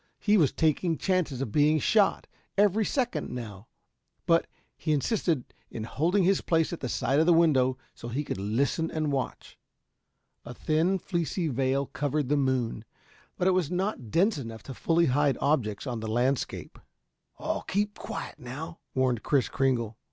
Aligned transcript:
He 0.19 0.35
was 0.35 0.51
taking 0.51 0.97
chances 0.97 1.41
of 1.43 1.51
being 1.51 1.77
shot, 1.77 2.25
every 2.57 2.83
second 2.85 3.29
now, 3.29 3.67
but 4.25 4.47
he 4.75 4.93
insisted 4.93 5.53
in 5.69 5.83
holding 5.83 6.23
his 6.23 6.41
place 6.41 6.73
at 6.73 6.79
the 6.79 6.89
side 6.89 7.19
of 7.19 7.27
the 7.27 7.33
window 7.33 7.77
so 7.93 8.07
he 8.07 8.23
could 8.23 8.39
listen 8.39 8.89
and 8.89 9.11
watch. 9.11 9.59
A 10.43 10.55
thin, 10.55 10.97
fleecy 10.97 11.49
veil 11.49 11.85
covered 11.85 12.29
the 12.29 12.35
moon, 12.35 12.83
but 13.37 13.47
it 13.47 13.51
was 13.51 13.69
not 13.69 14.09
dense 14.09 14.39
enough 14.39 14.63
to 14.63 14.73
fully 14.73 15.05
hide 15.05 15.37
objects 15.39 15.85
on 15.85 15.99
the 15.99 16.07
landscape. 16.07 16.79
"All 17.37 17.61
keep 17.61 17.93
quiet, 17.99 18.39
now," 18.39 18.79
warned 18.95 19.21
Kris 19.21 19.49
Kringle. 19.49 19.97